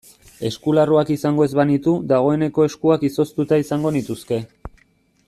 Eskularruak 0.47 1.11
izango 1.15 1.45
ez 1.47 1.51
banitu 1.59 1.93
dagoeneko 2.13 2.67
eskuak 2.71 3.07
izoztuta 3.11 3.63
izango 3.65 3.93
nituzke. 3.99 4.45